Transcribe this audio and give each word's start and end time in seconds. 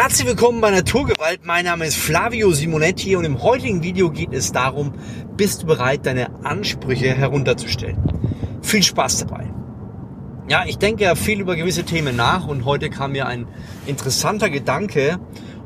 Herzlich 0.00 0.28
willkommen 0.28 0.60
bei 0.60 0.70
Naturgewalt. 0.70 1.40
Mein 1.44 1.64
Name 1.64 1.84
ist 1.84 1.96
Flavio 1.96 2.52
Simonetti 2.52 3.16
und 3.16 3.24
im 3.24 3.42
heutigen 3.42 3.82
Video 3.82 4.12
geht 4.12 4.32
es 4.32 4.52
darum, 4.52 4.92
bist 5.36 5.64
du 5.64 5.66
bereit, 5.66 6.06
deine 6.06 6.44
Ansprüche 6.44 7.12
herunterzustellen? 7.12 7.98
Viel 8.62 8.84
Spaß 8.84 9.26
dabei. 9.26 9.52
Ja, 10.48 10.64
ich 10.68 10.78
denke 10.78 11.02
ja 11.02 11.16
viel 11.16 11.40
über 11.40 11.56
gewisse 11.56 11.82
Themen 11.82 12.14
nach 12.14 12.46
und 12.46 12.64
heute 12.64 12.90
kam 12.90 13.10
mir 13.10 13.26
ein 13.26 13.48
interessanter 13.88 14.50
Gedanke. 14.50 15.18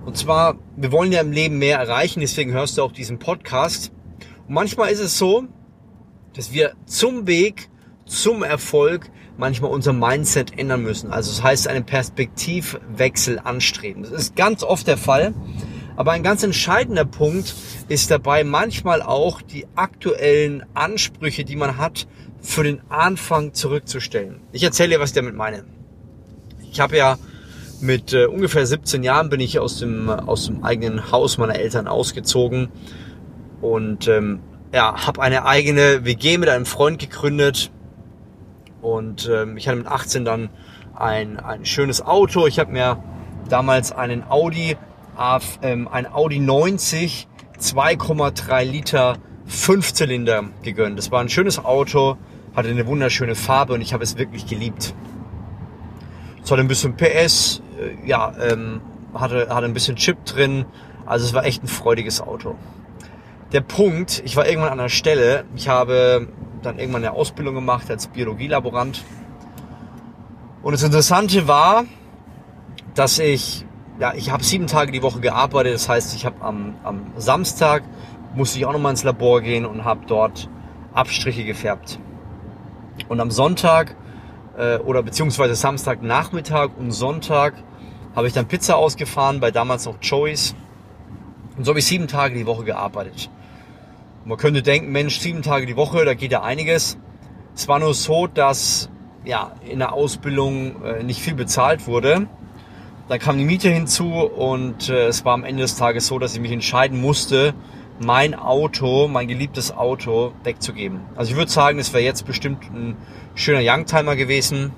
Und 0.07 0.17
zwar, 0.17 0.55
wir 0.77 0.93
wollen 0.93 1.13
ja 1.13 1.21
im 1.21 1.31
Leben 1.33 1.59
mehr 1.59 1.79
erreichen, 1.79 2.21
deswegen 2.21 2.53
hörst 2.53 2.79
du 2.79 2.85
auch 2.85 2.93
diesen 2.93 3.19
Podcast. 3.19 3.93
Und 4.49 4.55
manchmal 4.55 4.93
ist 4.93 5.01
es 5.01 5.19
so, 5.19 5.45
dass 6.33 6.55
wir 6.55 6.73
zum 6.87 7.27
Weg, 7.27 7.69
zum 8.13 8.43
Erfolg 8.43 9.11
manchmal 9.39 9.71
unser 9.71 9.93
Mindset 9.93 10.59
ändern 10.59 10.83
müssen. 10.83 11.11
Also 11.11 11.31
das 11.31 11.43
heißt, 11.43 11.69
einen 11.69 11.85
Perspektivwechsel 11.85 13.39
anstreben. 13.39 14.03
Das 14.03 14.13
ist 14.13 14.37
ganz 14.37 14.63
oft 14.63 14.87
der 14.87 14.99
Fall. 14.99 15.35
Aber 15.97 16.13
ein 16.13 16.23
ganz 16.23 16.43
entscheidender 16.43 17.05
Punkt 17.05 17.55
ist 17.89 18.11
dabei 18.11 18.45
manchmal 18.45 19.03
auch 19.03 19.43
die 19.43 19.67
aktuellen 19.75 20.65
Ansprüche, 20.75 21.45
die 21.45 21.57
man 21.57 21.77
hat, 21.77 22.07
für 22.41 22.65
den 22.65 22.81
Anfang 22.89 23.53
zurückzustellen. 23.53 24.41
Ich 24.53 24.63
erzähle 24.63 24.91
dir, 24.91 25.01
was 25.01 25.11
ich 25.11 25.17
damit 25.17 25.35
meine. 25.35 25.65
Ich 26.71 26.81
habe 26.81 26.97
ja 26.97 27.19
mit 27.81 28.13
äh, 28.13 28.27
ungefähr 28.27 28.67
17 28.67 29.03
Jahren 29.03 29.29
bin 29.29 29.41
ich 29.41 29.59
aus 29.59 29.79
dem, 29.79 30.09
aus 30.09 30.47
dem 30.47 30.65
eigenen 30.65 31.11
Haus 31.13 31.37
meiner 31.37 31.57
Eltern 31.57 31.89
ausgezogen 31.89 32.69
und 33.61 34.09
ähm, 34.09 34.41
ja, 34.73 35.07
habe 35.07 35.21
eine 35.21 35.45
eigene 35.45 36.05
WG 36.05 36.39
mit 36.39 36.49
einem 36.49 36.65
Freund 36.65 36.99
gegründet 36.99 37.71
und 38.83 39.31
ähm, 39.33 39.57
ich 39.57 39.69
hatte 39.69 39.79
mit 39.79 39.87
18 39.87 40.25
dann 40.25 40.51
ein, 40.95 41.41
ein 41.41 41.65
schönes 41.65 42.05
Auto. 42.05 42.47
Ich 42.47 42.59
habe 42.59 42.71
mir 42.71 43.03
damals 43.49 43.93
einen 43.93 44.25
Audi, 44.29 44.77
ähm, 45.63 45.89
ein 45.89 46.13
Audi 46.13 46.39
90 46.39 47.29
2,3 47.63 48.65
Liter 48.65 49.19
Fünfzylinder 49.47 50.45
gegönnt. 50.63 50.99
Das 50.99 51.13
war 51.13 51.21
ein 51.21 51.29
schönes 51.29 51.65
Auto, 51.65 52.17
hatte 52.57 52.69
eine 52.69 52.87
wunderschöne 52.87 53.37
Farbe 53.37 53.75
und 53.75 53.81
ich 53.81 53.93
habe 53.93 54.03
es 54.03 54.19
wirklich 54.19 54.47
geliebt. 54.47 54.95
Es 56.43 56.51
hatte 56.51 56.61
ein 56.61 56.69
bisschen 56.69 56.97
PS, 56.97 57.63
äh, 57.79 58.07
ja, 58.07 58.33
ähm, 58.41 58.81
hatte, 59.15 59.49
hatte 59.49 59.67
ein 59.67 59.75
bisschen 59.75 59.97
Chip 59.97 60.25
drin. 60.25 60.65
Also 61.07 61.25
es 61.25 61.35
war 61.35 61.45
echt 61.45 61.63
ein 61.63 61.69
freudiges 61.69 62.21
Auto. 62.21 62.57
Der 63.53 63.61
Punkt, 63.61 64.23
ich 64.25 64.37
war 64.37 64.47
irgendwann 64.47 64.73
an 64.73 64.81
einer 64.81 64.89
Stelle, 64.89 65.45
ich 65.55 65.69
habe 65.69 66.29
dann 66.63 66.79
irgendwann 66.79 67.05
eine 67.05 67.13
Ausbildung 67.13 67.55
gemacht 67.55 67.91
als 67.91 68.07
Biologielaborant. 68.07 69.05
Und 70.63 70.73
das 70.73 70.83
Interessante 70.83 71.49
war, 71.49 71.85
dass 72.95 73.19
ich, 73.19 73.67
ja, 73.99 74.15
ich 74.15 74.31
habe 74.31 74.45
sieben 74.45 74.67
Tage 74.67 74.93
die 74.93 75.03
Woche 75.03 75.21
gearbeitet. 75.21 75.75
Das 75.75 75.89
heißt, 75.89 76.15
ich 76.15 76.25
habe 76.25 76.41
am, 76.43 76.75
am 76.85 77.13
Samstag 77.17 77.83
musste 78.35 78.59
ich 78.59 78.67
auch 78.67 78.73
nochmal 78.73 78.93
ins 78.93 79.03
Labor 79.03 79.41
gehen 79.41 79.67
und 79.67 79.85
habe 79.85 80.01
dort 80.07 80.49
Abstriche 80.95 81.45
gefärbt. 81.45 81.99
Und 83.09 83.21
am 83.21 83.31
Sonntag 83.31 83.97
äh, 84.57 84.79
oder 84.79 85.03
beziehungsweise 85.03 85.55
Samstagnachmittag 85.55 86.71
und 86.79 86.93
Sonntag 86.93 87.55
habe 88.15 88.27
ich 88.27 88.33
dann 88.33 88.47
Pizza 88.47 88.77
ausgefahren 88.77 89.41
bei 89.41 89.51
damals 89.51 89.87
noch 89.87 89.97
Joey's. 90.01 90.55
Und 91.57 91.65
so 91.65 91.71
habe 91.71 91.81
ich 91.81 91.87
sieben 91.87 92.09
Tage 92.09 92.35
die 92.35 92.47
Woche 92.47 92.65
gearbeitet. 92.65 93.31
Und 94.23 94.29
man 94.29 94.39
könnte 94.39 94.63
denken, 94.63 94.93
Mensch, 94.93 95.19
sieben 95.19 95.43
Tage 95.43 95.67
die 95.67 95.77
Woche, 95.77 96.05
da 96.05 96.15
geht 96.15 96.33
ja 96.33 96.43
einiges. 96.43 96.97
Es 97.55 97.67
war 97.69 97.79
nur 97.79 97.93
so, 97.95 98.27
dass 98.27 98.89
ja, 99.25 99.53
in 99.69 99.79
der 99.81 99.93
Ausbildung 99.93 100.83
äh, 100.85 101.03
nicht 101.03 101.21
viel 101.21 101.35
bezahlt 101.35 101.87
wurde. 101.87 102.29
Dann 103.09 103.19
kam 103.19 103.37
die 103.37 103.45
Miete 103.45 103.69
hinzu 103.69 104.21
und 104.21 104.89
äh, 104.89 105.07
es 105.07 105.25
war 105.25 105.35
am 105.35 105.45
Ende 105.45 105.63
des 105.63 105.77
Tages 105.77 106.07
so, 106.07 106.19
dass 106.19 106.35
ich 106.35 106.41
mich 106.41 106.53
entscheiden 106.53 107.01
musste, 107.01 107.55
mein 108.01 108.35
Auto, 108.35 109.09
mein 109.09 109.29
geliebtes 109.29 109.77
Auto 109.77 110.33
wegzugeben. 110.45 111.01
Also 111.15 111.33
ich 111.33 111.37
würde 111.37 111.51
sagen, 111.51 111.79
es 111.79 111.93
wäre 111.93 112.05
jetzt 112.05 112.27
bestimmt 112.27 112.65
ein 112.73 112.97
schöner 113.35 113.61
Youngtimer 113.63 114.17
gewesen, 114.17 114.73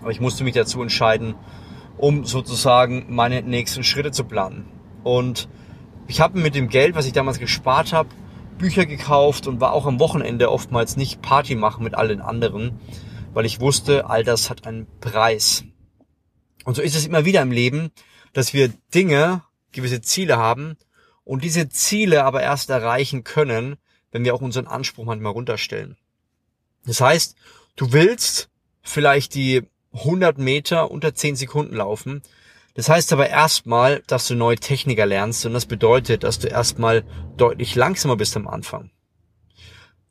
aber 0.00 0.10
ich 0.10 0.20
musste 0.20 0.44
mich 0.44 0.54
dazu 0.54 0.80
entscheiden, 0.80 1.34
um 1.96 2.24
sozusagen 2.24 3.06
meine 3.08 3.42
nächsten 3.42 3.84
Schritte 3.84 4.10
zu 4.10 4.24
planen. 4.24 4.66
Und 5.02 5.48
ich 6.06 6.20
habe 6.20 6.38
mit 6.38 6.54
dem 6.54 6.68
Geld, 6.68 6.94
was 6.94 7.06
ich 7.06 7.12
damals 7.12 7.38
gespart 7.38 7.92
habe, 7.92 8.08
Bücher 8.58 8.86
gekauft 8.86 9.46
und 9.46 9.60
war 9.60 9.72
auch 9.72 9.86
am 9.86 10.00
Wochenende 10.00 10.50
oftmals 10.50 10.96
nicht 10.96 11.22
Party 11.22 11.54
machen 11.54 11.84
mit 11.84 11.94
all 11.94 12.08
den 12.08 12.20
anderen, 12.20 12.78
weil 13.32 13.46
ich 13.46 13.60
wusste, 13.60 14.08
all 14.08 14.24
das 14.24 14.50
hat 14.50 14.66
einen 14.66 14.86
Preis. 15.00 15.64
Und 16.64 16.74
so 16.76 16.82
ist 16.82 16.96
es 16.96 17.06
immer 17.06 17.24
wieder 17.24 17.42
im 17.42 17.52
Leben, 17.52 17.90
dass 18.32 18.54
wir 18.54 18.72
Dinge, 18.94 19.42
gewisse 19.72 20.00
Ziele 20.00 20.36
haben 20.36 20.76
und 21.24 21.44
diese 21.44 21.68
Ziele 21.68 22.24
aber 22.24 22.42
erst 22.42 22.70
erreichen 22.70 23.24
können, 23.24 23.76
wenn 24.12 24.24
wir 24.24 24.34
auch 24.34 24.40
unseren 24.40 24.66
Anspruch 24.66 25.04
manchmal 25.04 25.32
runterstellen. 25.32 25.96
Das 26.86 27.00
heißt, 27.00 27.36
du 27.76 27.92
willst 27.92 28.48
vielleicht 28.82 29.34
die 29.34 29.62
100 29.92 30.38
Meter 30.38 30.90
unter 30.90 31.14
10 31.14 31.36
Sekunden 31.36 31.74
laufen. 31.74 32.22
Das 32.74 32.88
heißt 32.88 33.12
aber 33.12 33.28
erstmal, 33.28 34.02
dass 34.08 34.26
du 34.26 34.34
neue 34.34 34.56
Techniker 34.56 35.06
lernst 35.06 35.46
und 35.46 35.54
das 35.54 35.66
bedeutet, 35.66 36.24
dass 36.24 36.40
du 36.40 36.48
erstmal 36.48 37.04
deutlich 37.36 37.76
langsamer 37.76 38.16
bist 38.16 38.36
am 38.36 38.48
Anfang. 38.48 38.90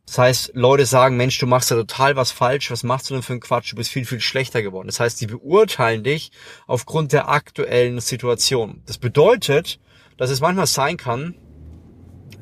Das 0.06 0.18
heißt, 0.18 0.51
Leute 0.53 0.85
sagen, 0.85 1.18
Mensch, 1.18 1.38
du 1.40 1.47
machst 1.47 1.72
da 1.72 1.75
total 1.75 2.16
was 2.16 2.31
falsch, 2.31 2.72
was 2.72 2.84
machst 2.84 3.09
du 3.09 3.13
denn 3.13 3.24
für 3.24 3.34
einen 3.34 3.40
Quatsch, 3.41 3.72
du 3.72 3.75
bist 3.75 3.90
viel, 3.90 4.06
viel 4.06 4.19
schlechter 4.19 4.62
geworden. 4.62 4.88
Das 4.88 5.00
heißt, 5.00 5.19
die 5.19 5.28
beurteilen 5.28 6.03
dich 6.03 6.31
aufgrund 6.68 7.13
der 7.13 7.29
aktuellen 7.29 8.00
Situation. 8.00 8.81
Das 8.85 8.97
bedeutet, 8.97 9.80
dass 10.18 10.30
es 10.30 10.41
manchmal 10.41 10.68
sein 10.68 10.97
kann, 10.97 11.35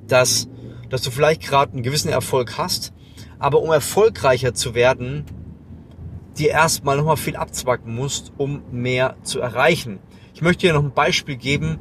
dass, 0.07 0.47
dass 0.89 1.01
du 1.01 1.11
vielleicht 1.11 1.41
gerade 1.41 1.73
einen 1.73 1.83
gewissen 1.83 2.09
Erfolg 2.09 2.57
hast, 2.57 2.93
aber 3.39 3.61
um 3.61 3.71
erfolgreicher 3.71 4.53
zu 4.53 4.75
werden, 4.75 5.25
dir 6.37 6.49
erstmal 6.49 6.97
nochmal 6.97 7.17
viel 7.17 7.35
abzwacken 7.35 7.95
musst, 7.95 8.33
um 8.37 8.63
mehr 8.71 9.17
zu 9.23 9.39
erreichen. 9.39 9.99
Ich 10.41 10.43
möchte 10.43 10.65
dir 10.65 10.73
noch 10.73 10.83
ein 10.83 10.91
Beispiel 10.91 11.35
geben. 11.35 11.77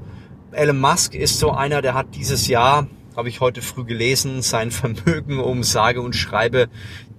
Elon 0.52 0.78
Musk 0.78 1.14
ist 1.14 1.38
so 1.38 1.50
einer, 1.50 1.80
der 1.80 1.94
hat 1.94 2.14
dieses 2.14 2.46
Jahr, 2.46 2.88
habe 3.16 3.30
ich 3.30 3.40
heute 3.40 3.62
früh 3.62 3.84
gelesen, 3.84 4.42
sein 4.42 4.70
Vermögen 4.70 5.40
um 5.40 5.62
sage 5.62 6.02
und 6.02 6.14
schreibe 6.14 6.68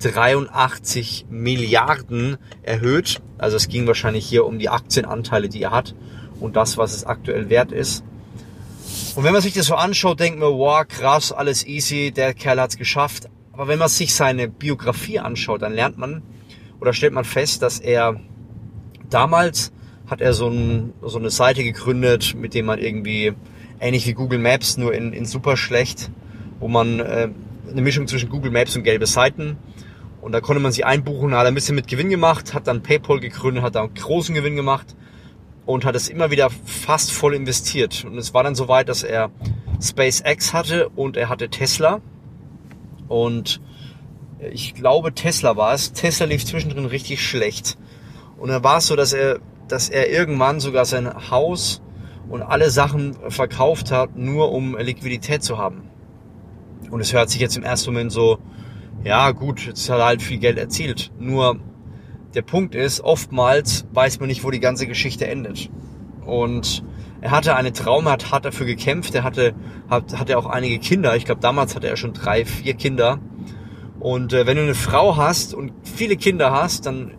83 0.04 1.26
Milliarden 1.32 2.38
erhöht. 2.62 3.24
Also 3.40 3.58
es 3.58 3.70
ging 3.70 3.88
wahrscheinlich 3.88 4.24
hier 4.24 4.46
um 4.46 4.60
die 4.60 4.70
Aktienanteile, 4.70 5.50
die 5.50 5.64
er 5.64 5.72
hat 5.72 5.96
und 6.40 6.56
das, 6.56 6.78
was 6.78 6.94
es 6.94 7.06
aktuell 7.06 7.50
wert 7.50 7.72
ist. 7.72 8.04
Und 9.16 9.24
wenn 9.24 9.34
man 9.34 9.42
sich 9.42 9.56
das 9.56 9.66
so 9.66 9.74
anschaut, 9.74 10.20
denkt 10.20 10.40
man, 10.40 10.54
wow, 10.54 10.88
krass, 10.88 11.32
alles 11.32 11.66
easy, 11.66 12.12
der 12.12 12.36
Kerl 12.36 12.62
hat's 12.62 12.78
geschafft. 12.78 13.30
Aber 13.52 13.68
wenn 13.68 13.80
man 13.80 13.90
sich 13.90 14.14
seine 14.14 14.48
Biografie 14.48 15.18
anschaut, 15.18 15.64
dann 15.64 15.74
lernt 15.74 15.98
man 15.98 16.22
oder 16.80 16.94
stellt 16.94 17.14
man 17.14 17.26
fest, 17.26 17.64
dass 17.64 17.80
er 17.80 18.20
damals 19.10 19.72
hat 20.12 20.20
er 20.20 20.34
so, 20.34 20.50
ein, 20.50 20.94
so 21.02 21.18
eine 21.18 21.30
Seite 21.30 21.64
gegründet, 21.64 22.36
mit 22.36 22.54
dem 22.54 22.66
man 22.66 22.80
irgendwie 22.80 23.32
ähnlich 23.80 24.06
wie 24.06 24.14
Google 24.14 24.40
Maps, 24.40 24.76
nur 24.76 24.94
in, 24.94 25.14
in 25.14 25.26
super 25.26 25.56
schlecht, 25.56 26.12
wo 26.60 26.68
man 26.68 27.00
äh, 27.00 27.30
eine 27.72 27.82
Mischung 27.82 28.08
zwischen 28.08 28.30
Google 28.30 28.52
Maps 28.52 28.76
und 28.76 28.84
gelbe 28.84 29.06
Seiten. 29.06 29.56
Und 30.20 30.34
da 30.34 30.42
konnte 30.42 30.62
man 30.62 30.74
sich 30.74 30.86
einbuchen, 30.86 31.34
hat 31.34 31.48
ein 31.48 31.56
bisschen 31.56 31.76
mit 31.76 31.88
Gewinn 31.88 32.10
gemacht, 32.10 32.54
hat 32.54 32.68
dann 32.68 32.84
PayPal 32.84 33.22
gegründet, 33.22 33.64
hat 33.64 33.76
da 33.76 33.84
einen 33.84 33.94
großen 33.94 34.36
Gewinn 34.36 34.58
gemacht 34.58 34.96
und 35.66 35.86
hat 35.86 35.96
es 35.96 36.10
immer 36.10 36.30
wieder 36.30 36.50
fast 36.66 37.14
voll 37.14 37.34
investiert. 37.34 38.04
Und 38.04 38.18
es 38.18 38.34
war 38.34 38.44
dann 38.44 38.54
so 38.54 38.68
weit, 38.68 38.90
dass 38.90 39.04
er 39.04 39.32
SpaceX 39.82 40.54
hatte 40.54 40.90
und 40.90 41.16
er 41.16 41.30
hatte 41.30 41.50
Tesla. 41.50 42.02
Und 43.08 43.62
ich 44.52 44.76
glaube, 44.76 45.14
Tesla 45.14 45.56
war 45.56 45.74
es. 45.74 45.94
Tesla 45.94 46.26
lief 46.26 46.46
zwischendrin 46.46 46.86
richtig 46.86 47.26
schlecht. 47.26 47.78
Und 48.38 48.50
dann 48.50 48.64
war 48.64 48.80
es 48.80 48.88
so, 48.88 48.96
dass 48.96 49.14
er, 49.14 49.40
dass 49.72 49.90
er 49.90 50.10
irgendwann 50.10 50.60
sogar 50.60 50.86
sein 50.86 51.30
Haus 51.32 51.82
und 52.30 52.42
alle 52.42 52.70
Sachen 52.70 53.16
verkauft 53.30 53.92
hat, 53.92 54.16
nur 54.16 54.52
um 54.52 54.78
Liquidität 54.78 55.44
zu 55.44 55.58
haben. 55.58 55.90
Und 56.90 57.00
es 57.02 57.14
hört 57.14 57.30
sich 57.30 57.40
jetzt 57.40 57.58
im 57.58 57.64
ersten 57.64 57.92
Moment 57.92 58.12
so, 58.12 58.40
ja 59.04 59.32
gut, 59.32 59.66
jetzt 59.66 59.90
hat 59.90 60.00
er 60.00 60.06
halt 60.06 60.22
viel 60.22 60.40
Geld 60.40 60.58
erzielt. 60.58 61.12
Nur 61.20 61.60
der 62.34 62.42
Punkt 62.42 62.76
ist, 62.76 63.02
oftmals 63.02 63.86
weiß 63.94 64.20
man 64.20 64.28
nicht, 64.28 64.44
wo 64.44 64.52
die 64.52 64.60
ganze 64.60 64.88
Geschichte 64.88 65.28
endet. 65.28 65.70
Und 66.26 66.84
er 67.22 67.32
hatte 67.32 67.56
eine 67.56 67.72
Traum, 67.72 68.06
er 68.08 68.14
hat 68.14 68.32
hart 68.32 68.46
dafür 68.46 68.66
gekämpft, 68.66 69.16
er 69.16 69.24
hatte, 69.24 69.54
hat, 69.90 70.18
hatte 70.20 70.38
auch 70.38 70.46
einige 70.46 70.80
Kinder. 70.80 71.16
Ich 71.16 71.26
glaube, 71.26 71.42
damals 71.42 71.76
hatte 71.76 71.88
er 71.88 71.98
schon 71.98 72.14
drei, 72.14 72.46
vier 72.46 72.74
Kinder. 72.74 73.20
Und 74.00 74.34
äh, 74.34 74.46
wenn 74.48 74.58
du 74.58 74.64
eine 74.64 74.76
Frau 74.76 75.18
hast 75.18 75.54
und 75.54 75.72
viele 75.84 76.18
Kinder 76.18 76.52
hast, 76.52 76.86
dann 76.86 77.12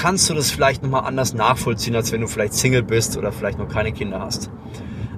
kannst 0.00 0.30
du 0.30 0.34
das 0.34 0.50
vielleicht 0.50 0.82
nochmal 0.82 1.04
anders 1.04 1.34
nachvollziehen, 1.34 1.96
als 1.96 2.12
wenn 2.12 2.20
du 2.20 2.28
vielleicht 2.28 2.54
Single 2.54 2.84
bist 2.84 3.16
oder 3.16 3.32
vielleicht 3.32 3.58
noch 3.58 3.68
keine 3.68 3.92
Kinder 3.92 4.20
hast. 4.20 4.50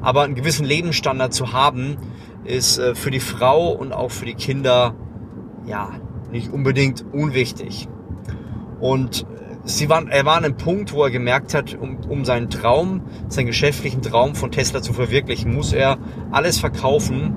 Aber 0.01 0.23
einen 0.23 0.35
gewissen 0.35 0.65
Lebensstandard 0.65 1.35
zu 1.35 1.53
haben, 1.53 1.99
ist 2.45 2.79
äh, 2.79 2.95
für 2.95 3.11
die 3.11 3.21
Frau 3.21 3.73
und 3.73 3.93
auch 3.93 4.11
für 4.11 4.25
die 4.25 4.35
Kinder, 4.35 4.95
ja, 5.67 5.91
nicht 6.33 6.51
unbedingt 6.51 7.05
unwichtig. 7.13 7.89
Und 8.81 9.27
sie 9.65 9.91
waren, 9.91 10.09
er 10.09 10.25
war 10.25 10.39
an 10.39 10.47
einem 10.47 10.57
Punkt, 10.57 10.95
wo 10.95 11.05
er 11.05 11.11
gemerkt 11.11 11.53
hat, 11.53 11.77
um, 11.79 11.99
um 12.09 12.25
seinen 12.25 12.49
Traum, 12.49 13.03
seinen 13.29 13.47
geschäftlichen 13.47 14.01
Traum 14.01 14.35
von 14.35 14.51
Tesla 14.51 14.81
zu 14.81 14.95
verwirklichen, 14.95 15.53
muss 15.53 15.75
er 15.75 15.99
alles 16.31 16.59
verkaufen, 16.59 17.35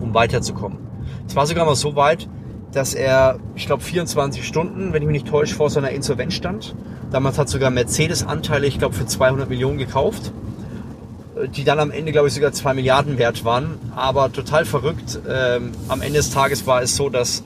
um 0.00 0.14
weiterzukommen. 0.14 0.78
Es 1.28 1.36
war 1.36 1.46
sogar 1.46 1.64
mal 1.64 1.76
so 1.76 1.94
weit, 1.94 2.28
dass 2.76 2.92
er, 2.92 3.38
ich 3.54 3.64
glaube, 3.64 3.82
24 3.82 4.46
Stunden, 4.46 4.92
wenn 4.92 5.00
ich 5.00 5.08
mich 5.08 5.22
nicht 5.22 5.28
täusche, 5.28 5.54
vor 5.54 5.70
seiner 5.70 5.90
Insolvenz 5.90 6.34
stand. 6.34 6.74
Damals 7.10 7.38
hat 7.38 7.48
sogar 7.48 7.70
Mercedes 7.70 8.26
Anteile, 8.26 8.66
ich 8.66 8.78
glaube, 8.78 8.94
für 8.94 9.06
200 9.06 9.48
Millionen 9.48 9.78
gekauft, 9.78 10.30
die 11.54 11.64
dann 11.64 11.80
am 11.80 11.90
Ende, 11.90 12.12
glaube 12.12 12.28
ich, 12.28 12.34
sogar 12.34 12.52
2 12.52 12.74
Milliarden 12.74 13.16
wert 13.16 13.46
waren. 13.46 13.78
Aber 13.94 14.30
total 14.30 14.66
verrückt. 14.66 15.18
Ähm, 15.26 15.72
am 15.88 16.02
Ende 16.02 16.18
des 16.18 16.30
Tages 16.30 16.66
war 16.66 16.82
es 16.82 16.96
so, 16.96 17.08
dass, 17.08 17.44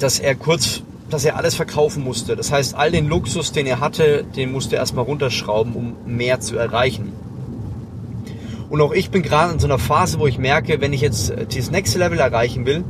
dass 0.00 0.18
er 0.18 0.34
kurz, 0.34 0.82
dass 1.08 1.24
er 1.24 1.36
alles 1.36 1.54
verkaufen 1.54 2.02
musste. 2.02 2.34
Das 2.34 2.50
heißt, 2.50 2.74
all 2.74 2.90
den 2.90 3.08
Luxus, 3.08 3.52
den 3.52 3.66
er 3.66 3.78
hatte, 3.78 4.24
den 4.24 4.50
musste 4.50 4.74
er 4.74 4.80
erstmal 4.80 5.04
runterschrauben, 5.04 5.74
um 5.74 5.96
mehr 6.04 6.40
zu 6.40 6.56
erreichen. 6.56 7.12
Und 8.70 8.80
auch 8.80 8.92
ich 8.92 9.10
bin 9.10 9.22
gerade 9.22 9.52
in 9.52 9.60
so 9.60 9.68
einer 9.68 9.78
Phase, 9.78 10.18
wo 10.18 10.26
ich 10.26 10.38
merke, 10.38 10.80
wenn 10.80 10.92
ich 10.92 11.00
jetzt 11.00 11.32
dieses 11.52 11.70
nächste 11.70 12.00
Level 12.00 12.18
erreichen 12.18 12.66
will, 12.66 12.82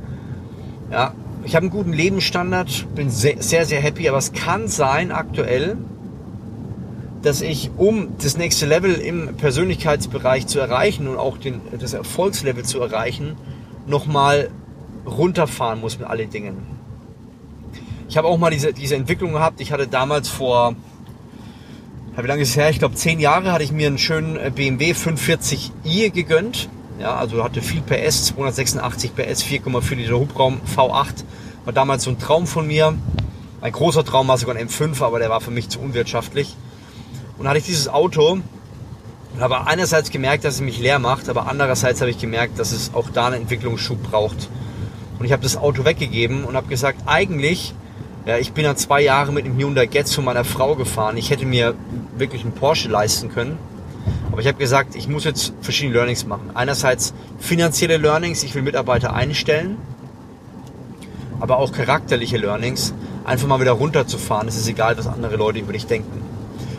ja, 0.90 1.12
ich 1.44 1.54
habe 1.54 1.64
einen 1.64 1.70
guten 1.70 1.92
Lebensstandard, 1.92 2.94
bin 2.94 3.10
sehr, 3.10 3.42
sehr, 3.42 3.80
happy, 3.80 4.08
aber 4.08 4.18
es 4.18 4.32
kann 4.32 4.68
sein 4.68 5.12
aktuell, 5.12 5.76
dass 7.22 7.40
ich, 7.40 7.70
um 7.76 8.08
das 8.22 8.36
nächste 8.36 8.66
Level 8.66 8.94
im 8.94 9.36
Persönlichkeitsbereich 9.36 10.46
zu 10.46 10.60
erreichen 10.60 11.08
und 11.08 11.16
auch 11.16 11.38
den, 11.38 11.60
das 11.78 11.92
Erfolgslevel 11.92 12.64
zu 12.64 12.80
erreichen, 12.80 13.36
nochmal 13.86 14.50
runterfahren 15.06 15.80
muss 15.80 15.98
mit 15.98 16.08
allen 16.08 16.30
Dingen. 16.30 16.78
Ich 18.08 18.16
habe 18.16 18.28
auch 18.28 18.38
mal 18.38 18.50
diese, 18.50 18.72
diese 18.72 18.96
Entwicklung 18.96 19.32
gehabt. 19.32 19.60
Ich 19.60 19.72
hatte 19.72 19.86
damals 19.86 20.28
vor, 20.28 20.74
wie 22.16 22.26
lange 22.26 22.42
ist 22.42 22.50
es 22.50 22.56
her? 22.56 22.70
Ich 22.70 22.78
glaube, 22.78 22.94
zehn 22.94 23.20
Jahre 23.20 23.52
hatte 23.52 23.64
ich 23.64 23.72
mir 23.72 23.86
einen 23.86 23.98
schönen 23.98 24.36
äh, 24.36 24.50
BMW 24.54 24.92
540i 24.92 26.10
gegönnt. 26.10 26.68
Ja, 26.98 27.14
also 27.14 27.44
hatte 27.44 27.62
viel 27.62 27.80
PS, 27.80 28.26
286 28.26 29.14
PS, 29.14 29.44
4,4 29.44 29.94
Liter 29.94 30.18
Hubraum, 30.18 30.60
V8. 30.76 31.24
War 31.64 31.72
damals 31.72 32.02
so 32.04 32.10
ein 32.10 32.18
Traum 32.18 32.46
von 32.46 32.66
mir. 32.66 32.94
Ein 33.60 33.72
großer 33.72 34.04
Traum 34.04 34.26
war 34.28 34.36
sogar 34.36 34.56
ein 34.56 34.68
M5, 34.68 35.02
aber 35.02 35.20
der 35.20 35.30
war 35.30 35.40
für 35.40 35.52
mich 35.52 35.68
zu 35.68 35.78
unwirtschaftlich. 35.78 36.56
Und 37.38 37.46
hatte 37.46 37.58
ich 37.58 37.66
dieses 37.66 37.88
Auto 37.88 38.40
und 39.34 39.40
habe 39.40 39.66
einerseits 39.68 40.10
gemerkt, 40.10 40.44
dass 40.44 40.54
es 40.54 40.60
mich 40.60 40.80
leer 40.80 40.98
macht, 40.98 41.28
aber 41.28 41.46
andererseits 41.46 42.00
habe 42.00 42.10
ich 42.10 42.18
gemerkt, 42.18 42.58
dass 42.58 42.72
es 42.72 42.92
auch 42.94 43.10
da 43.10 43.26
einen 43.26 43.42
Entwicklungsschub 43.42 44.02
braucht. 44.02 44.48
Und 45.20 45.24
ich 45.24 45.30
habe 45.30 45.42
das 45.42 45.56
Auto 45.56 45.84
weggegeben 45.84 46.44
und 46.44 46.56
habe 46.56 46.66
gesagt, 46.66 47.02
eigentlich, 47.06 47.74
ja, 48.26 48.38
ich 48.38 48.52
bin 48.52 48.64
ja 48.64 48.74
zwei 48.74 49.02
Jahre 49.02 49.32
mit 49.32 49.46
dem 49.46 49.56
Hyundai 49.56 49.86
Getz 49.86 50.14
von 50.14 50.24
meiner 50.24 50.44
Frau 50.44 50.74
gefahren. 50.74 51.16
Ich 51.16 51.30
hätte 51.30 51.46
mir 51.46 51.74
wirklich 52.16 52.42
einen 52.42 52.52
Porsche 52.52 52.88
leisten 52.88 53.28
können. 53.28 53.56
Aber 54.38 54.42
ich 54.42 54.46
habe 54.46 54.58
gesagt, 54.58 54.94
ich 54.94 55.08
muss 55.08 55.24
jetzt 55.24 55.52
verschiedene 55.62 55.94
Learnings 55.94 56.24
machen. 56.24 56.52
Einerseits 56.54 57.12
finanzielle 57.40 57.96
Learnings, 57.96 58.44
ich 58.44 58.54
will 58.54 58.62
Mitarbeiter 58.62 59.12
einstellen, 59.12 59.78
aber 61.40 61.58
auch 61.58 61.72
charakterliche 61.72 62.36
Learnings, 62.36 62.94
einfach 63.24 63.48
mal 63.48 63.60
wieder 63.60 63.72
runterzufahren. 63.72 64.46
Es 64.46 64.56
ist 64.56 64.68
egal, 64.68 64.96
was 64.96 65.08
andere 65.08 65.34
Leute 65.34 65.58
über 65.58 65.72
dich 65.72 65.86
denken. 65.86 66.22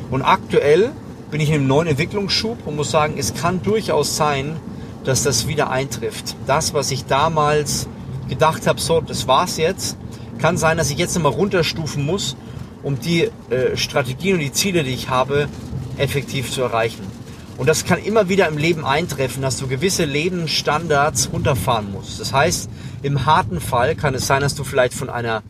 Und 0.09 0.21
aktuell 0.21 0.91
bin 1.31 1.41
ich 1.41 1.49
in 1.49 1.55
einem 1.55 1.67
neuen 1.67 1.89
Entwicklungsschub 1.89 2.65
und 2.65 2.77
muss 2.77 2.91
sagen, 2.91 3.15
es 3.17 3.33
kann 3.33 3.61
durchaus 3.61 4.15
sein, 4.15 4.55
dass 5.03 5.23
das 5.23 5.45
wieder 5.45 5.69
eintrifft. 5.69 6.37
Das, 6.47 6.73
was 6.73 6.91
ich 6.91 7.07
damals 7.07 7.89
gedacht 8.29 8.67
habe, 8.67 8.79
so, 8.79 9.01
das 9.01 9.27
war's 9.27 9.57
jetzt, 9.57 9.97
kann 10.37 10.55
sein, 10.55 10.77
dass 10.77 10.91
ich 10.91 10.97
jetzt 10.97 11.13
nochmal 11.13 11.33
runterstufen 11.33 12.05
muss, 12.05 12.37
um 12.83 13.01
die 13.01 13.29
äh, 13.49 13.75
Strategien 13.75 14.35
und 14.35 14.39
die 14.39 14.53
Ziele, 14.53 14.85
die 14.85 14.93
ich 14.93 15.09
habe, 15.09 15.49
effektiv 15.97 16.49
zu 16.49 16.61
erreichen. 16.61 17.18
Und 17.59 17.67
das 17.67 17.83
kann 17.83 18.01
immer 18.01 18.29
wieder 18.29 18.47
im 18.47 18.57
Leben 18.57 18.85
eintreffen, 18.85 19.41
dass 19.41 19.57
du 19.57 19.67
gewisse 19.67 20.05
Lebensstandards 20.05 21.29
runterfahren 21.33 21.91
musst. 21.91 22.21
Das 22.21 22.31
heißt, 22.31 22.69
im 23.01 23.25
harten 23.25 23.59
Fall 23.59 23.95
kann 23.95 24.15
es 24.15 24.27
sein, 24.27 24.39
dass 24.39 24.55
du 24.55 24.63
vielleicht 24.63 24.93
von 24.93 25.09
einer 25.09 25.43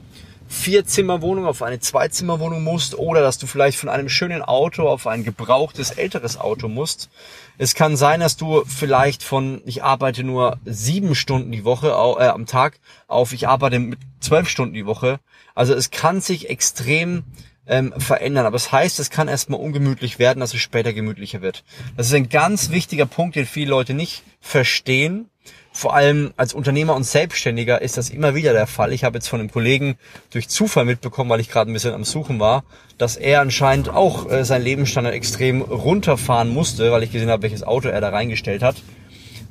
Vierzimmerwohnung 0.47 1.45
auf 1.45 1.61
eine 1.61 1.79
Zweizimmerwohnung 1.79 2.63
musst 2.63 2.97
oder 2.97 3.21
dass 3.21 3.37
du 3.37 3.45
vielleicht 3.45 3.77
von 3.77 3.89
einem 3.89 4.09
schönen 4.09 4.41
Auto 4.41 4.89
auf 4.89 5.05
ein 5.05 5.23
gebrauchtes 5.23 5.91
älteres 5.91 6.39
Auto 6.39 6.67
musst. 6.67 7.11
Es 7.59 7.75
kann 7.75 7.95
sein, 7.95 8.21
dass 8.21 8.37
du 8.37 8.63
vielleicht 8.65 9.21
von 9.21 9.61
ich 9.65 9.83
arbeite 9.83 10.23
nur 10.23 10.57
sieben 10.65 11.13
Stunden 11.13 11.51
die 11.51 11.63
Woche 11.63 11.89
äh, 11.89 12.27
am 12.29 12.47
Tag 12.47 12.79
auf 13.07 13.33
ich 13.33 13.47
arbeite 13.47 13.77
mit 13.77 13.99
zwölf 14.19 14.49
Stunden 14.49 14.73
die 14.73 14.87
Woche. 14.87 15.19
Also 15.53 15.75
es 15.75 15.91
kann 15.91 16.21
sich 16.21 16.49
extrem 16.49 17.23
ähm, 17.69 17.93
verändern. 17.97 18.45
Aber 18.45 18.57
es 18.57 18.63
das 18.63 18.71
heißt, 18.73 18.99
es 18.99 19.09
kann 19.09 19.27
erstmal 19.27 19.59
ungemütlich 19.59 20.19
werden, 20.19 20.41
dass 20.41 20.53
es 20.53 20.59
später 20.59 20.91
gemütlicher 20.91 21.41
wird. 21.41 21.63
Das 21.95 22.07
ist 22.07 22.13
ein 22.13 22.27
ganz 22.27 22.71
wichtiger 22.71 23.05
Punkt, 23.05 23.35
den 23.35 23.45
viele 23.45 23.69
Leute 23.69 23.93
nicht 23.93 24.23
verstehen. 24.41 25.29
Vor 25.71 25.93
allem 25.95 26.33
als 26.35 26.53
Unternehmer 26.53 26.95
und 26.95 27.03
Selbstständiger 27.03 27.81
ist 27.81 27.95
das 27.95 28.09
immer 28.09 28.35
wieder 28.35 28.53
der 28.53 28.67
Fall. 28.67 28.91
Ich 28.91 29.03
habe 29.03 29.17
jetzt 29.17 29.27
von 29.27 29.39
einem 29.39 29.51
Kollegen 29.51 29.97
durch 30.31 30.49
Zufall 30.49 30.83
mitbekommen, 30.83 31.29
weil 31.29 31.39
ich 31.39 31.49
gerade 31.49 31.71
ein 31.71 31.73
bisschen 31.73 31.93
am 31.93 32.03
Suchen 32.03 32.39
war, 32.39 32.63
dass 32.97 33.15
er 33.15 33.39
anscheinend 33.39 33.89
auch 33.89 34.29
äh, 34.29 34.43
sein 34.43 34.63
Lebensstandard 34.63 35.15
extrem 35.15 35.61
runterfahren 35.61 36.49
musste, 36.49 36.91
weil 36.91 37.03
ich 37.03 37.11
gesehen 37.11 37.29
habe, 37.29 37.43
welches 37.43 37.63
Auto 37.63 37.87
er 37.87 38.01
da 38.01 38.09
reingestellt 38.09 38.63
hat 38.63 38.77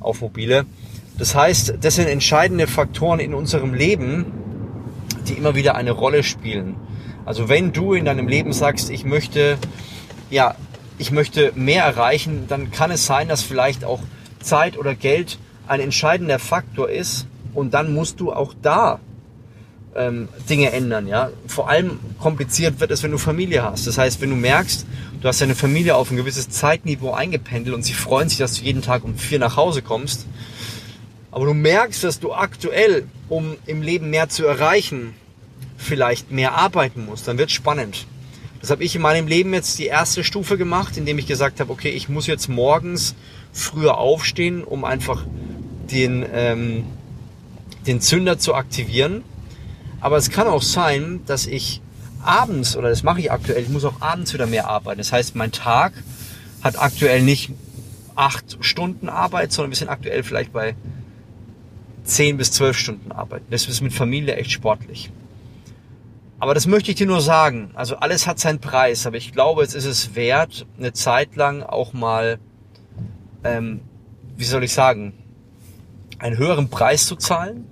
auf 0.01 0.21
mobile. 0.21 0.65
Das 1.17 1.35
heißt, 1.35 1.75
das 1.81 1.95
sind 1.95 2.07
entscheidende 2.07 2.67
Faktoren 2.67 3.19
in 3.19 3.33
unserem 3.33 3.73
Leben, 3.73 4.25
die 5.27 5.33
immer 5.33 5.55
wieder 5.55 5.75
eine 5.75 5.91
Rolle 5.91 6.23
spielen. 6.23 6.75
Also 7.29 7.47
wenn 7.47 7.73
du 7.73 7.93
in 7.93 8.05
deinem 8.05 8.27
Leben 8.27 8.53
sagst, 8.53 8.89
ich 8.89 9.05
möchte, 9.05 9.59
ja, 10.31 10.55
ich 10.97 11.11
möchte 11.11 11.51
mehr 11.53 11.83
erreichen, 11.83 12.45
dann 12.47 12.71
kann 12.71 12.89
es 12.89 13.05
sein, 13.05 13.27
dass 13.27 13.43
vielleicht 13.43 13.85
auch 13.85 13.99
Zeit 14.39 14.79
oder 14.79 14.95
Geld 14.95 15.37
ein 15.67 15.79
entscheidender 15.79 16.39
Faktor 16.39 16.89
ist 16.89 17.27
und 17.53 17.75
dann 17.75 17.93
musst 17.93 18.19
du 18.19 18.33
auch 18.33 18.55
da 18.63 18.99
ähm, 19.95 20.27
Dinge 20.49 20.71
ändern. 20.71 21.05
Ja, 21.05 21.29
vor 21.45 21.69
allem 21.69 21.99
kompliziert 22.19 22.79
wird 22.79 22.89
es, 22.89 23.03
wenn 23.03 23.11
du 23.11 23.19
Familie 23.19 23.61
hast. 23.61 23.85
Das 23.85 23.99
heißt, 23.99 24.21
wenn 24.21 24.31
du 24.31 24.35
merkst, 24.35 24.87
du 25.21 25.27
hast 25.27 25.39
deine 25.39 25.53
Familie 25.53 25.97
auf 25.97 26.09
ein 26.09 26.17
gewisses 26.17 26.49
Zeitniveau 26.49 27.11
eingependelt 27.11 27.75
und 27.75 27.83
sie 27.83 27.93
freuen 27.93 28.29
sich, 28.29 28.39
dass 28.39 28.55
du 28.55 28.63
jeden 28.63 28.81
Tag 28.81 29.03
um 29.03 29.15
vier 29.19 29.37
nach 29.37 29.55
Hause 29.55 29.83
kommst, 29.83 30.25
aber 31.29 31.45
du 31.45 31.53
merkst, 31.53 32.03
dass 32.03 32.19
du 32.19 32.33
aktuell, 32.33 33.05
um 33.27 33.55
im 33.67 33.83
Leben 33.83 34.09
mehr 34.09 34.29
zu 34.29 34.47
erreichen, 34.47 35.13
vielleicht 35.79 36.29
mehr 36.29 36.53
arbeiten 36.53 37.05
muss, 37.05 37.23
dann 37.23 37.37
wird 37.37 37.51
spannend. 37.51 38.05
Das 38.61 38.69
habe 38.69 38.83
ich 38.83 38.95
in 38.95 39.01
meinem 39.01 39.27
Leben 39.27 39.53
jetzt 39.53 39.79
die 39.79 39.85
erste 39.85 40.23
Stufe 40.23 40.57
gemacht, 40.57 40.97
indem 40.97 41.17
ich 41.17 41.25
gesagt 41.25 41.59
habe, 41.59 41.71
okay, 41.71 41.89
ich 41.89 42.09
muss 42.09 42.27
jetzt 42.27 42.49
morgens 42.49 43.15
früher 43.53 43.97
aufstehen, 43.97 44.63
um 44.63 44.83
einfach 44.83 45.25
den, 45.89 46.25
ähm, 46.33 46.83
den 47.87 48.01
Zünder 48.01 48.37
zu 48.37 48.53
aktivieren. 48.53 49.23
Aber 50.01 50.17
es 50.17 50.29
kann 50.29 50.47
auch 50.47 50.61
sein, 50.61 51.21
dass 51.25 51.47
ich 51.47 51.81
abends, 52.21 52.75
oder 52.75 52.89
das 52.89 53.01
mache 53.03 53.21
ich 53.21 53.31
aktuell, 53.31 53.63
ich 53.63 53.69
muss 53.69 53.85
auch 53.85 54.01
abends 54.01 54.33
wieder 54.33 54.45
mehr 54.45 54.67
arbeiten. 54.67 54.97
Das 54.97 55.13
heißt, 55.13 55.35
mein 55.35 55.53
Tag 55.53 55.93
hat 56.61 56.77
aktuell 56.77 57.21
nicht 57.21 57.51
acht 58.15 58.57
Stunden 58.59 59.07
Arbeit, 59.07 59.53
sondern 59.53 59.71
wir 59.71 59.77
sind 59.77 59.87
aktuell 59.87 60.23
vielleicht 60.23 60.51
bei 60.51 60.75
zehn 62.03 62.35
bis 62.35 62.51
zwölf 62.51 62.77
Stunden 62.77 63.13
Arbeit. 63.13 63.43
Das 63.49 63.67
ist 63.67 63.79
mit 63.79 63.93
Familie 63.93 64.35
echt 64.35 64.51
sportlich. 64.51 65.09
Aber 66.39 66.53
das 66.53 66.67
möchte 66.67 66.91
ich 66.91 66.97
dir 66.97 67.07
nur 67.07 67.21
sagen. 67.21 67.71
Also 67.73 67.97
alles 67.97 68.25
hat 68.25 68.39
seinen 68.39 68.59
Preis, 68.59 69.05
aber 69.05 69.17
ich 69.17 69.33
glaube, 69.33 69.61
jetzt 69.61 69.75
ist 69.75 69.85
es 69.85 70.15
wert, 70.15 70.65
eine 70.77 70.93
Zeit 70.93 71.35
lang 71.35 71.63
auch 71.63 71.91
mal, 71.91 72.39
ähm, 73.43 73.81
wie 74.37 74.45
soll 74.45 74.63
ich 74.63 74.73
sagen, 74.73 75.13
einen 76.17 76.37
höheren 76.37 76.69
Preis 76.69 77.05
zu 77.07 77.17
zahlen, 77.17 77.65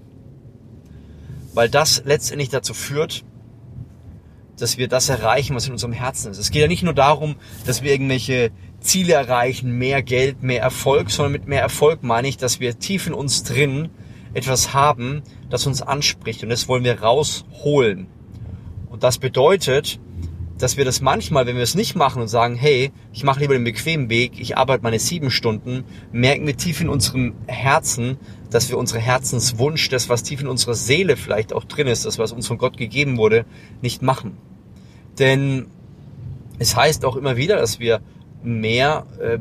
weil 1.54 1.70
das 1.70 2.04
letztendlich 2.06 2.50
dazu 2.50 2.74
führt, 2.74 3.24
dass 4.60 4.78
wir 4.78 4.88
das 4.88 5.08
erreichen, 5.08 5.56
was 5.56 5.68
in 5.68 5.72
unserem 5.72 5.94
Herzen 5.94 6.32
ist. 6.32 6.38
Es 6.38 6.52
geht 6.52 6.62
ja 6.62 6.68
nicht 6.68 6.84
nur 6.84 6.94
darum, 6.94 7.36
dass 7.66 7.84
wir 7.84 7.92
irgendwelche 7.92 8.52
Ziele 8.80 9.14
erreichen, 9.14 9.72
mehr 9.72 10.02
Geld, 10.04 10.44
mehr 10.44 10.62
Erfolg, 10.62 11.10
sondern 11.10 11.32
mit 11.32 11.48
mehr 11.48 11.62
Erfolg 11.62 12.04
meine 12.04 12.28
ich, 12.28 12.38
dass 12.38 12.60
wir 12.60 12.78
tief 12.80 13.08
in 13.08 13.14
uns 13.14 13.44
drin 13.44 13.90
etwas 14.34 14.74
haben, 14.74 15.22
das 15.50 15.68
uns 15.68 15.82
anspricht 15.82 16.44
und 16.44 16.50
das 16.50 16.68
wollen 16.68 16.84
wir 16.84 17.02
rausholen. 17.02 18.08
Und 18.98 19.04
das 19.04 19.20
bedeutet, 19.20 20.00
dass 20.58 20.76
wir 20.76 20.84
das 20.84 21.02
manchmal, 21.02 21.46
wenn 21.46 21.56
wir 21.56 21.62
es 21.62 21.76
nicht 21.76 21.96
machen 21.96 22.20
und 22.20 22.30
sagen, 22.30 22.56
hey, 22.56 22.92
ich 23.14 23.24
mache 23.24 23.42
lieber 23.42 23.54
den 23.54 23.64
bequemen 23.64 24.10
Weg, 24.10 24.40
ich 24.40 24.58
arbeite 24.58 24.82
meine 24.82 24.98
sieben 24.98 25.30
Stunden, 25.30 25.84
merken 26.12 26.48
wir 26.48 26.58
tief 26.58 26.82
in 26.82 26.90
unserem 26.90 27.36
Herzen, 27.46 28.18
dass 28.50 28.70
wir 28.70 28.78
unsere 28.80 29.00
Herzenswunsch, 29.00 29.88
das, 29.90 30.10
was 30.10 30.24
tief 30.24 30.42
in 30.42 30.48
unserer 30.48 30.74
Seele 30.74 31.16
vielleicht 31.16 31.54
auch 31.54 31.64
drin 31.64 31.86
ist, 31.86 32.08
das, 32.08 32.18
was 32.18 32.32
uns 32.32 32.48
von 32.48 32.58
Gott 32.58 32.76
gegeben 32.76 33.18
wurde, 33.18 33.46
nicht 33.84 34.02
machen. 34.02 34.36
Denn 35.20 35.68
es 36.58 36.76
heißt 36.76 37.06
auch 37.06 37.18
immer 37.18 37.38
wieder, 37.38 37.58
dass 37.58 37.80
wir 37.80 38.02
mehr 38.42 39.06
äh, 39.20 39.38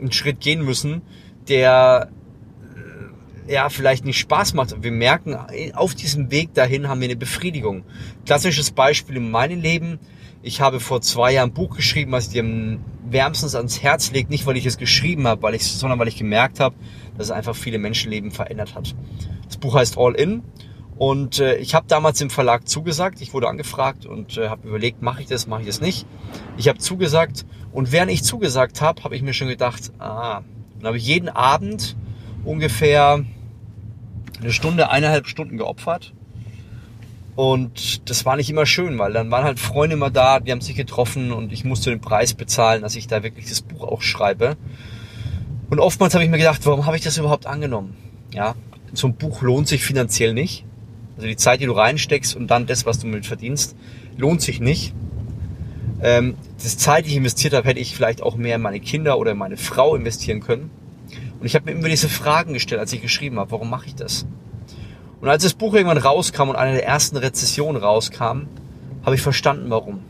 einen 0.00 0.10
Schritt 0.10 0.40
gehen 0.40 0.64
müssen, 0.64 1.02
der 1.46 2.08
ja, 3.46 3.68
vielleicht 3.68 4.04
nicht 4.04 4.18
Spaß 4.18 4.54
macht. 4.54 4.82
Wir 4.82 4.92
merken, 4.92 5.36
auf 5.74 5.94
diesem 5.94 6.30
Weg 6.30 6.54
dahin 6.54 6.88
haben 6.88 7.00
wir 7.00 7.08
eine 7.08 7.16
Befriedigung. 7.16 7.84
Klassisches 8.24 8.70
Beispiel 8.70 9.16
in 9.16 9.30
meinem 9.30 9.60
Leben. 9.60 9.98
Ich 10.42 10.60
habe 10.60 10.80
vor 10.80 11.00
zwei 11.00 11.32
Jahren 11.32 11.50
ein 11.50 11.54
Buch 11.54 11.76
geschrieben, 11.76 12.12
was 12.12 12.26
ich 12.26 12.32
dir 12.32 12.78
wärmstens 13.08 13.54
ans 13.54 13.82
Herz 13.82 14.12
legt. 14.12 14.30
Nicht, 14.30 14.46
weil 14.46 14.56
ich 14.56 14.66
es 14.66 14.78
geschrieben 14.78 15.26
habe, 15.26 15.42
weil 15.42 15.54
ich, 15.54 15.64
sondern 15.64 15.98
weil 15.98 16.08
ich 16.08 16.16
gemerkt 16.16 16.60
habe, 16.60 16.74
dass 17.16 17.26
es 17.26 17.30
einfach 17.30 17.56
viele 17.56 17.78
Menschenleben 17.78 18.30
verändert 18.30 18.74
hat. 18.74 18.94
Das 19.46 19.56
Buch 19.56 19.74
heißt 19.74 19.96
All 19.98 20.14
In. 20.14 20.42
Und 20.96 21.40
äh, 21.40 21.56
ich 21.56 21.74
habe 21.74 21.86
damals 21.88 22.20
im 22.20 22.30
Verlag 22.30 22.68
zugesagt. 22.68 23.20
Ich 23.20 23.34
wurde 23.34 23.48
angefragt 23.48 24.06
und 24.06 24.38
äh, 24.38 24.48
habe 24.48 24.68
überlegt, 24.68 25.02
mache 25.02 25.22
ich 25.22 25.28
das, 25.28 25.46
mache 25.46 25.62
ich 25.62 25.66
das 25.66 25.80
nicht. 25.80 26.06
Ich 26.56 26.68
habe 26.68 26.78
zugesagt 26.78 27.44
und 27.72 27.90
während 27.90 28.12
ich 28.12 28.22
zugesagt 28.22 28.80
habe, 28.80 29.02
habe 29.02 29.16
ich 29.16 29.22
mir 29.22 29.32
schon 29.32 29.48
gedacht, 29.48 29.92
ah, 29.98 30.42
dann 30.78 30.86
habe 30.86 30.96
ich 30.96 31.06
jeden 31.06 31.28
Abend 31.28 31.96
ungefähr 32.44 33.24
eine 34.40 34.52
Stunde, 34.52 34.90
eineinhalb 34.90 35.26
Stunden 35.26 35.56
geopfert. 35.56 36.12
Und 37.36 38.08
das 38.08 38.24
war 38.24 38.36
nicht 38.36 38.48
immer 38.48 38.64
schön, 38.64 38.98
weil 38.98 39.12
dann 39.12 39.30
waren 39.30 39.44
halt 39.44 39.58
Freunde 39.58 39.94
immer 39.96 40.10
da, 40.10 40.38
die 40.38 40.52
haben 40.52 40.60
sich 40.60 40.76
getroffen 40.76 41.32
und 41.32 41.52
ich 41.52 41.64
musste 41.64 41.90
den 41.90 42.00
Preis 42.00 42.34
bezahlen, 42.34 42.82
dass 42.82 42.94
ich 42.94 43.08
da 43.08 43.22
wirklich 43.24 43.48
das 43.48 43.62
Buch 43.62 43.82
auch 43.82 44.02
schreibe. 44.02 44.56
Und 45.68 45.80
oftmals 45.80 46.14
habe 46.14 46.22
ich 46.22 46.30
mir 46.30 46.38
gedacht, 46.38 46.64
warum 46.64 46.86
habe 46.86 46.96
ich 46.96 47.02
das 47.02 47.18
überhaupt 47.18 47.46
angenommen? 47.46 47.96
Ja, 48.32 48.54
so 48.92 49.08
ein 49.08 49.16
Buch 49.16 49.42
lohnt 49.42 49.66
sich 49.66 49.82
finanziell 49.82 50.32
nicht. 50.32 50.64
Also 51.16 51.26
die 51.26 51.36
Zeit, 51.36 51.60
die 51.60 51.66
du 51.66 51.72
reinsteckst 51.72 52.36
und 52.36 52.48
dann 52.48 52.66
das, 52.66 52.86
was 52.86 53.00
du 53.00 53.06
mit 53.08 53.26
verdienst, 53.26 53.76
lohnt 54.16 54.42
sich 54.42 54.60
nicht. 54.60 54.94
Ähm, 56.02 56.34
das 56.62 56.78
Zeit, 56.78 57.06
die 57.06 57.10
ich 57.10 57.16
investiert 57.16 57.54
habe, 57.54 57.66
hätte 57.66 57.80
ich 57.80 57.96
vielleicht 57.96 58.22
auch 58.22 58.36
mehr 58.36 58.56
in 58.56 58.62
meine 58.62 58.80
Kinder 58.80 59.18
oder 59.18 59.32
in 59.32 59.38
meine 59.38 59.56
Frau 59.56 59.96
investieren 59.96 60.40
können. 60.40 60.70
Und 61.44 61.48
ich 61.48 61.54
habe 61.56 61.66
mir 61.66 61.72
immer 61.78 61.90
diese 61.90 62.08
Fragen 62.08 62.54
gestellt, 62.54 62.80
als 62.80 62.90
ich 62.94 63.02
geschrieben 63.02 63.38
habe, 63.38 63.50
warum 63.50 63.68
mache 63.68 63.88
ich 63.88 63.94
das? 63.94 64.24
Und 65.20 65.28
als 65.28 65.42
das 65.42 65.52
Buch 65.52 65.74
irgendwann 65.74 65.98
rauskam 65.98 66.48
und 66.48 66.56
eine 66.56 66.72
der 66.72 66.86
ersten 66.86 67.18
Rezessionen 67.18 67.82
rauskam, 67.82 68.46
habe 69.04 69.14
ich 69.14 69.20
verstanden, 69.20 69.66
warum. 69.68 70.00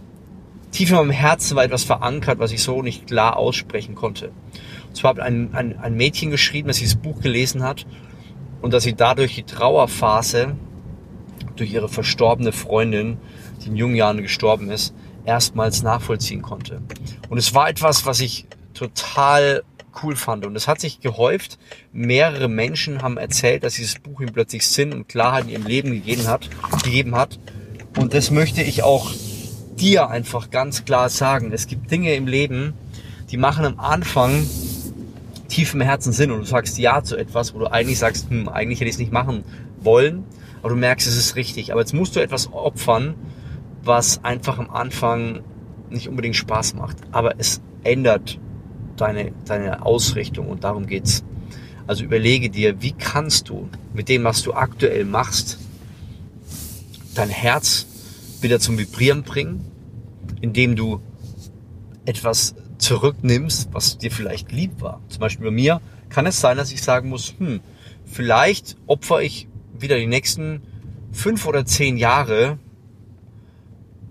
Tief 0.70 0.90
in 0.90 0.96
meinem 0.96 1.10
Herzen 1.10 1.56
war 1.56 1.64
etwas 1.64 1.82
verankert, 1.82 2.38
was 2.38 2.52
ich 2.52 2.62
so 2.62 2.82
nicht 2.82 3.08
klar 3.08 3.36
aussprechen 3.36 3.96
konnte. 3.96 4.30
Und 4.86 4.96
zwar 4.96 5.10
hat 5.10 5.18
ein, 5.18 5.52
ein, 5.54 5.76
ein 5.76 5.96
Mädchen 5.96 6.30
geschrieben, 6.30 6.68
das 6.68 6.76
dieses 6.76 6.94
Buch 6.94 7.20
gelesen 7.20 7.64
hat 7.64 7.84
und 8.62 8.72
dass 8.72 8.84
sie 8.84 8.94
dadurch 8.94 9.34
die 9.34 9.42
Trauerphase 9.42 10.54
durch 11.56 11.72
ihre 11.72 11.88
verstorbene 11.88 12.52
Freundin, 12.52 13.16
die 13.64 13.70
in 13.70 13.76
jungen 13.76 13.96
Jahren 13.96 14.22
gestorben 14.22 14.70
ist, 14.70 14.94
erstmals 15.24 15.82
nachvollziehen 15.82 16.42
konnte. 16.42 16.80
Und 17.28 17.38
es 17.38 17.56
war 17.56 17.68
etwas, 17.68 18.06
was 18.06 18.20
ich 18.20 18.46
total 18.72 19.64
cool 20.02 20.16
fand. 20.16 20.44
Und 20.46 20.56
es 20.56 20.68
hat 20.68 20.80
sich 20.80 21.00
gehäuft. 21.00 21.58
Mehrere 21.92 22.48
Menschen 22.48 23.02
haben 23.02 23.16
erzählt, 23.16 23.64
dass 23.64 23.74
dieses 23.74 23.98
Buch 23.98 24.20
ihm 24.20 24.32
plötzlich 24.32 24.66
Sinn 24.66 24.92
und 24.92 25.08
Klarheit 25.08 25.44
in 25.44 25.50
ihrem 25.50 25.66
Leben 25.66 25.92
gegeben 25.92 26.26
hat, 26.26 26.48
gegeben 26.82 27.14
hat. 27.14 27.38
Und 27.96 28.14
das 28.14 28.30
möchte 28.30 28.62
ich 28.62 28.82
auch 28.82 29.12
dir 29.76 30.08
einfach 30.08 30.50
ganz 30.50 30.84
klar 30.84 31.08
sagen. 31.08 31.52
Es 31.52 31.66
gibt 31.66 31.90
Dinge 31.90 32.14
im 32.14 32.26
Leben, 32.26 32.74
die 33.30 33.36
machen 33.36 33.64
am 33.64 33.78
Anfang 33.78 34.46
tief 35.48 35.74
im 35.74 35.80
Herzen 35.80 36.12
Sinn 36.12 36.30
und 36.30 36.40
du 36.40 36.44
sagst 36.44 36.78
Ja 36.78 37.02
zu 37.02 37.16
etwas, 37.16 37.54
wo 37.54 37.58
du 37.58 37.66
eigentlich 37.66 37.98
sagst, 37.98 38.28
hm, 38.30 38.48
eigentlich 38.48 38.80
hätte 38.80 38.88
ich 38.88 38.96
es 38.96 38.98
nicht 38.98 39.12
machen 39.12 39.44
wollen, 39.80 40.24
aber 40.60 40.70
du 40.70 40.76
merkst, 40.76 41.06
es 41.06 41.16
ist 41.16 41.36
richtig. 41.36 41.72
Aber 41.72 41.80
jetzt 41.80 41.92
musst 41.92 42.16
du 42.16 42.20
etwas 42.20 42.52
opfern, 42.52 43.14
was 43.82 44.24
einfach 44.24 44.58
am 44.58 44.70
Anfang 44.70 45.40
nicht 45.90 46.08
unbedingt 46.08 46.36
Spaß 46.36 46.74
macht. 46.74 46.96
Aber 47.12 47.34
es 47.38 47.60
ändert 47.82 48.38
deine, 48.96 49.32
deine 49.44 49.84
Ausrichtung 49.84 50.48
und 50.48 50.64
darum 50.64 50.86
geht's. 50.86 51.24
Also 51.86 52.04
überlege 52.04 52.48
dir, 52.48 52.80
wie 52.80 52.92
kannst 52.92 53.48
du 53.48 53.68
mit 53.92 54.08
dem, 54.08 54.24
was 54.24 54.42
du 54.42 54.54
aktuell 54.54 55.04
machst, 55.04 55.58
dein 57.14 57.28
Herz 57.28 57.86
wieder 58.40 58.58
zum 58.58 58.78
Vibrieren 58.78 59.22
bringen, 59.22 59.64
indem 60.40 60.76
du 60.76 61.00
etwas 62.06 62.54
zurücknimmst, 62.78 63.68
was 63.72 63.98
dir 63.98 64.10
vielleicht 64.10 64.52
lieb 64.52 64.80
war. 64.80 65.00
Zum 65.08 65.20
Beispiel 65.20 65.46
bei 65.46 65.50
mir 65.50 65.80
kann 66.08 66.26
es 66.26 66.40
sein, 66.40 66.56
dass 66.56 66.72
ich 66.72 66.82
sagen 66.82 67.08
muss, 67.08 67.34
hm, 67.38 67.60
vielleicht 68.04 68.76
opfer 68.86 69.22
ich 69.22 69.48
wieder 69.78 69.96
die 69.96 70.06
nächsten 70.06 70.62
fünf 71.12 71.46
oder 71.46 71.64
zehn 71.64 71.96
Jahre 71.96 72.58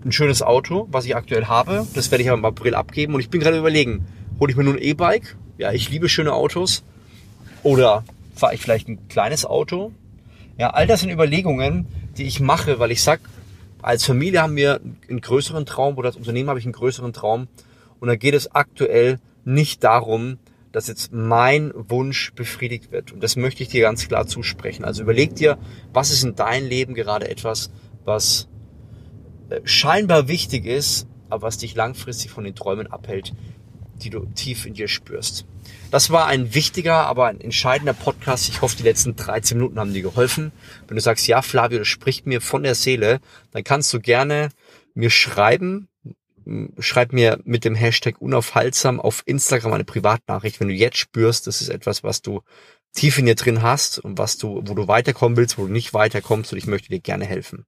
ein 0.04 0.12
schönes 0.12 0.42
Auto, 0.42 0.86
was 0.90 1.06
ich 1.06 1.16
aktuell 1.16 1.46
habe. 1.46 1.86
Das 1.94 2.10
werde 2.10 2.22
ich 2.22 2.28
aber 2.28 2.38
im 2.38 2.44
April 2.44 2.74
abgeben. 2.74 3.14
Und 3.14 3.20
ich 3.20 3.30
bin 3.30 3.40
gerade 3.40 3.58
überlegen, 3.58 4.04
hole 4.40 4.50
ich 4.50 4.56
mir 4.56 4.64
nur 4.64 4.74
ein 4.74 4.82
E-Bike? 4.82 5.36
Ja, 5.58 5.72
ich 5.72 5.90
liebe 5.90 6.08
schöne 6.08 6.32
Autos. 6.32 6.82
Oder 7.62 8.04
fahre 8.34 8.54
ich 8.54 8.60
vielleicht 8.60 8.88
ein 8.88 9.08
kleines 9.08 9.46
Auto? 9.46 9.92
Ja, 10.58 10.70
all 10.70 10.86
das 10.86 11.00
sind 11.00 11.10
Überlegungen, 11.10 11.86
die 12.16 12.24
ich 12.24 12.40
mache, 12.40 12.78
weil 12.78 12.90
ich 12.90 13.02
sag, 13.02 13.20
als 13.82 14.04
Familie 14.04 14.42
haben 14.42 14.56
wir 14.56 14.80
einen 15.08 15.20
größeren 15.20 15.66
Traum 15.66 15.96
oder 15.96 16.08
als 16.08 16.16
Unternehmen 16.16 16.48
habe 16.48 16.58
ich 16.58 16.64
einen 16.64 16.72
größeren 16.72 17.12
Traum. 17.12 17.48
Und 18.00 18.08
da 18.08 18.16
geht 18.16 18.34
es 18.34 18.54
aktuell 18.54 19.18
nicht 19.44 19.84
darum, 19.84 20.38
dass 20.72 20.88
jetzt 20.88 21.12
mein 21.12 21.72
Wunsch 21.74 22.32
befriedigt 22.34 22.90
wird. 22.90 23.12
Und 23.12 23.22
das 23.22 23.36
möchte 23.36 23.62
ich 23.62 23.68
dir 23.68 23.82
ganz 23.82 24.08
klar 24.08 24.26
zusprechen. 24.26 24.84
Also 24.84 25.02
überleg 25.02 25.36
dir, 25.36 25.58
was 25.92 26.10
ist 26.10 26.24
in 26.24 26.34
deinem 26.34 26.68
Leben 26.68 26.94
gerade 26.94 27.28
etwas, 27.28 27.70
was 28.04 28.48
äh, 29.50 29.60
scheinbar 29.64 30.26
wichtig 30.26 30.66
ist, 30.66 31.06
aber 31.28 31.42
was 31.42 31.58
dich 31.58 31.74
langfristig 31.74 32.30
von 32.30 32.44
den 32.44 32.54
Träumen 32.54 32.88
abhält, 32.88 33.34
die 34.02 34.10
du 34.10 34.26
tief 34.34 34.66
in 34.66 34.74
dir 34.74 34.88
spürst. 34.88 35.46
Das 35.90 36.10
war 36.10 36.26
ein 36.26 36.54
wichtiger, 36.54 37.06
aber 37.06 37.26
ein 37.26 37.40
entscheidender 37.40 37.94
Podcast. 37.94 38.48
Ich 38.48 38.60
hoffe, 38.60 38.76
die 38.76 38.82
letzten 38.82 39.16
13 39.16 39.56
Minuten 39.56 39.78
haben 39.78 39.92
dir 39.92 40.02
geholfen. 40.02 40.52
Wenn 40.88 40.96
du 40.96 41.02
sagst, 41.02 41.26
ja, 41.26 41.42
Flavio, 41.42 41.78
das 41.78 41.88
spricht 41.88 42.26
mir 42.26 42.40
von 42.40 42.62
der 42.62 42.74
Seele, 42.74 43.20
dann 43.52 43.64
kannst 43.64 43.92
du 43.92 44.00
gerne 44.00 44.50
mir 44.94 45.10
schreiben 45.10 45.88
schreib 46.78 47.12
mir 47.12 47.40
mit 47.44 47.64
dem 47.64 47.74
Hashtag 47.74 48.20
unaufhaltsam 48.20 49.00
auf 49.00 49.22
Instagram 49.26 49.72
eine 49.72 49.84
Privatnachricht, 49.84 50.60
wenn 50.60 50.68
du 50.68 50.74
jetzt 50.74 50.98
spürst, 50.98 51.46
das 51.46 51.60
ist 51.60 51.68
etwas, 51.68 52.04
was 52.04 52.22
du 52.22 52.42
tief 52.94 53.18
in 53.18 53.26
dir 53.26 53.34
drin 53.34 53.62
hast 53.62 53.98
und 53.98 54.18
was 54.18 54.38
du, 54.38 54.62
wo 54.64 54.74
du 54.74 54.86
weiterkommen 54.86 55.36
willst, 55.36 55.58
wo 55.58 55.66
du 55.66 55.72
nicht 55.72 55.94
weiterkommst 55.94 56.52
und 56.52 56.58
ich 56.58 56.66
möchte 56.66 56.88
dir 56.88 57.00
gerne 57.00 57.24
helfen. 57.24 57.66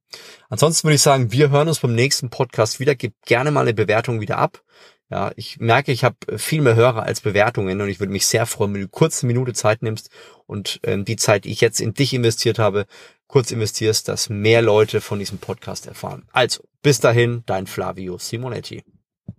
Ansonsten 0.49 0.87
würde 0.87 0.95
ich 0.95 1.01
sagen, 1.01 1.31
wir 1.31 1.49
hören 1.49 1.67
uns 1.67 1.79
beim 1.79 1.95
nächsten 1.95 2.29
Podcast 2.29 2.79
wieder. 2.79 2.95
Gib 2.95 3.13
gerne 3.25 3.51
mal 3.51 3.61
eine 3.61 3.73
Bewertung 3.73 4.21
wieder 4.21 4.37
ab. 4.37 4.61
Ja, 5.09 5.31
ich 5.37 5.59
merke, 5.59 5.93
ich 5.93 6.03
habe 6.03 6.17
viel 6.37 6.61
mehr 6.61 6.75
Hörer 6.75 7.03
als 7.03 7.21
Bewertungen 7.21 7.79
und 7.79 7.87
ich 7.87 7.99
würde 7.99 8.11
mich 8.11 8.27
sehr 8.27 8.45
freuen, 8.45 8.73
wenn 8.73 8.81
du 8.81 8.87
kurz 8.89 9.23
eine 9.23 9.31
Minute 9.31 9.53
Zeit 9.53 9.81
nimmst 9.81 10.09
und 10.47 10.81
ähm, 10.83 11.05
die 11.05 11.15
Zeit, 11.15 11.45
die 11.45 11.51
ich 11.51 11.61
jetzt 11.61 11.79
in 11.79 11.93
dich 11.93 12.13
investiert 12.13 12.59
habe, 12.59 12.87
kurz 13.27 13.51
investierst, 13.51 14.07
dass 14.09 14.29
mehr 14.29 14.61
Leute 14.61 14.99
von 14.99 15.19
diesem 15.19 15.37
Podcast 15.37 15.87
erfahren. 15.87 16.27
Also, 16.33 16.63
bis 16.81 16.99
dahin, 16.99 17.43
dein 17.45 17.67
Flavio 17.67 18.17
Simonetti. 18.17 18.83